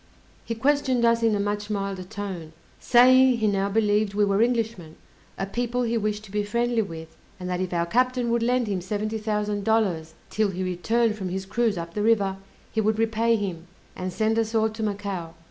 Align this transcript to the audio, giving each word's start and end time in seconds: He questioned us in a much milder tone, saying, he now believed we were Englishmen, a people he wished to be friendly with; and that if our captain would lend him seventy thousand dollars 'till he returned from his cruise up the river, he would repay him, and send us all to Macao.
He 0.43 0.55
questioned 0.55 1.05
us 1.05 1.21
in 1.21 1.35
a 1.35 1.39
much 1.39 1.69
milder 1.69 2.01
tone, 2.01 2.53
saying, 2.79 3.37
he 3.37 3.45
now 3.45 3.69
believed 3.69 4.15
we 4.15 4.25
were 4.25 4.41
Englishmen, 4.41 4.95
a 5.37 5.45
people 5.45 5.83
he 5.83 5.95
wished 5.95 6.23
to 6.23 6.31
be 6.31 6.41
friendly 6.41 6.81
with; 6.81 7.15
and 7.39 7.47
that 7.47 7.61
if 7.61 7.71
our 7.71 7.85
captain 7.85 8.31
would 8.31 8.41
lend 8.41 8.65
him 8.65 8.81
seventy 8.81 9.19
thousand 9.19 9.63
dollars 9.63 10.15
'till 10.31 10.49
he 10.49 10.63
returned 10.63 11.15
from 11.19 11.29
his 11.29 11.45
cruise 11.45 11.77
up 11.77 11.93
the 11.93 12.01
river, 12.01 12.37
he 12.71 12.81
would 12.81 12.97
repay 12.97 13.35
him, 13.35 13.67
and 13.95 14.11
send 14.11 14.39
us 14.39 14.55
all 14.55 14.69
to 14.71 14.81
Macao. 14.81 15.35